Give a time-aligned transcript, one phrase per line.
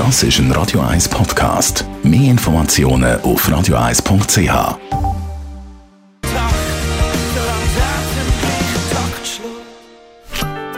[0.00, 1.84] Das ist ein Radio 1 Podcast.
[2.02, 4.78] Mehr Informationen auf radio1.ch.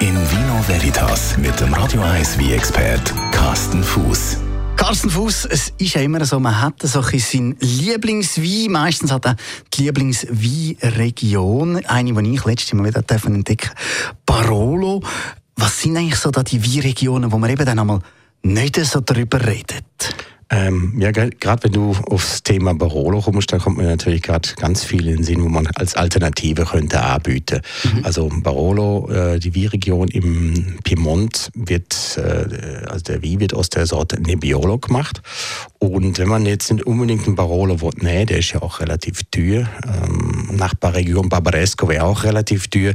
[0.01, 4.39] In Vino Veritas mit dem Radio 1 wie expert Carsten Fuß.
[4.75, 8.73] Carsten Fuß, es ist ja immer so, man hat so ein seinen Lieblingswein.
[8.73, 9.37] Meistens hat er
[9.73, 11.87] die Lieblingsweinregion.
[11.87, 13.71] Eine, die ich letztes Mal wieder entdecken
[14.27, 15.01] Barolo.
[15.55, 18.01] Was sind eigentlich so die Weinregionen, wo man eben dann einmal
[18.43, 20.32] nicht so darüber redet?
[20.53, 24.85] Ähm, ja, gerade wenn du aufs Thema Barolo kommst, dann kommt mir natürlich gerade ganz
[24.85, 27.63] viel in den Sinn, wo man als Alternative könnte anbieten.
[27.85, 28.05] Mhm.
[28.05, 33.87] Also Barolo, äh, die Weinregion im Piemont wird, äh, also der Wein wird aus der
[33.87, 35.23] Sorte Nebbiolo gemacht.
[35.79, 39.23] Und wenn man jetzt nicht unbedingt einen Barolo will, nee, der ist ja auch relativ
[39.31, 39.67] teuer.
[39.87, 42.93] Ähm, Nachbarregion Barbaresco wäre auch relativ teuer.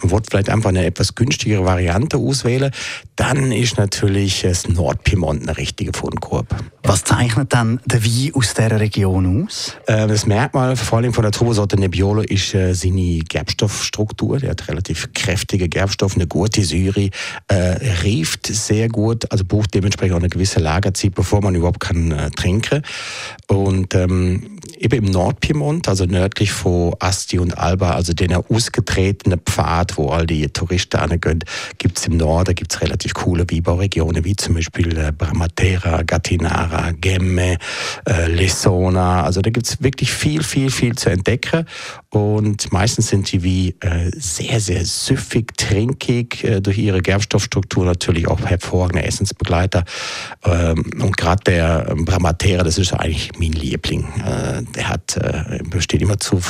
[0.00, 2.70] Man wird vielleicht einfach eine etwas günstigere Variante auswählen.
[3.16, 6.46] Dann ist natürlich das Nordpiemont eine richtige Fundgrube.
[6.84, 9.76] Was zeichnet dann der Wein aus dieser Region aus?
[9.86, 14.38] Äh, das Merkmal vor allem von der Turbosorte Nebbiolo ist äh, seine Gerbstoffstruktur.
[14.38, 17.10] Der hat relativ kräftige Gerbstoffe, eine gute Säure,
[17.48, 17.54] äh,
[18.02, 22.30] rieft sehr gut, also braucht dementsprechend auch eine gewisse Lagerzeit, bevor man überhaupt kann äh,
[22.30, 22.82] trinken.
[23.48, 29.98] Und ähm, eben im Nordpiemont, also nördlich von Asti und Alba, also den ausgetretenen Pfad,
[29.98, 31.44] wo all die Touristen angehen,
[31.78, 37.58] gibt es im Norden gibt's relativ coole Weinbauregionen, wie zum Beispiel äh, Bramatera, Gattinara, Gemme,
[38.08, 39.22] äh, Lesona.
[39.22, 41.66] Also da gibt es wirklich viel, viel, viel zu entdecken.
[42.08, 48.28] Und meistens sind die wie äh, sehr, sehr süffig, trinkig, äh, durch ihre Gerbstoffstruktur natürlich
[48.28, 49.84] auch hervorragende Essensbegleiter.
[50.44, 54.04] Ähm, und gerade der Bramatera, das ist eigentlich mein Liebling.
[54.24, 56.40] Äh, der hat, äh, besteht immer zu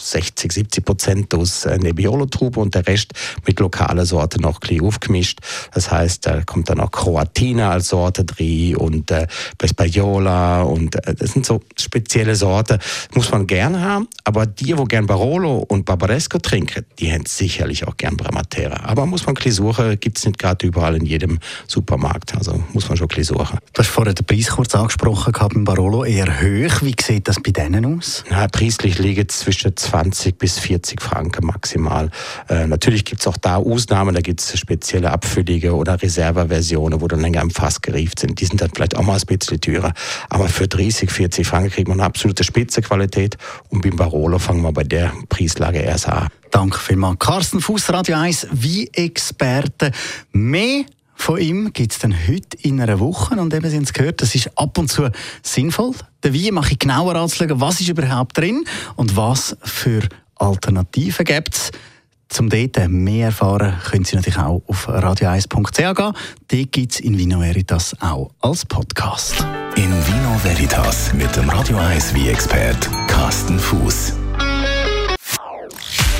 [0.00, 3.12] 60, 70 Prozent aus äh, Nebbiolo-Trube und der Rest
[3.46, 5.40] mit lokaler Sorte noch ein aufgemischt.
[5.72, 9.26] Das heißt, da kommt dann auch Croatina als Sorte drin und äh,
[9.58, 12.78] Vespaiola und äh, das sind so spezielle Sorten.
[13.14, 17.86] Muss man gerne haben, aber die, wo gern Barolo und Barbaresco trinken, die haben sicherlich
[17.86, 18.84] auch gern Bramatera.
[18.84, 22.34] Aber muss man ein suchen, gibt es nicht gerade überall in jedem Supermarkt.
[22.34, 23.58] Also muss man schon ein suchen.
[23.72, 26.82] Du hast vorher den Preis kurz angesprochen, gehabt, Barolo eher hoch.
[26.82, 28.24] Wie sieht das bei denen aus?
[28.30, 32.10] Na, preislich liegt es zwischen 20 bis 40 Franken maximal.
[32.48, 37.08] Äh, natürlich gibt es auch da Ausnahmen, da gibt es spezielle Abfüllige oder Reserveversionen, wo
[37.08, 38.40] dann länger im Fass gerieft sind.
[38.40, 39.92] Die sind dann vielleicht auch mal ein bisschen teurer.
[40.28, 43.36] Aber für 30, 40 Franken kriegt man eine absolute Spitzenqualität.
[43.68, 46.28] Und beim Barolo fangen wir bei der Preislage erst an.
[46.50, 47.18] Danke vielmals.
[47.18, 49.92] Carsten Fuß, Radio 1, wie Experte.
[50.32, 50.84] Mehr
[51.20, 53.34] von ihm gibt es dann heute in einer Woche.
[53.34, 55.10] Und eben, Sie haben es gehört, das ist ab und zu
[55.42, 55.92] sinnvoll.
[56.22, 58.64] Wein mache ich genauer anzuschauen, was ist überhaupt drin
[58.96, 60.00] und was für
[60.36, 61.70] Alternativen gibt es.
[62.30, 65.94] Zum dort mehr erfahren, können Sie natürlich auch auf radio1.ch gehen.
[65.94, 69.44] Dort gibt es in Vino Veritas auch als Podcast.
[69.76, 74.19] In Vino Veritas mit dem Radio 1 wie expert Carsten Fuß.